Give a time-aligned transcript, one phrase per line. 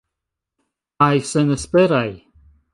[1.03, 2.05] Kaj senesperaj.